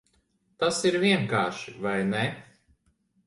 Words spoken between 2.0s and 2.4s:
ne?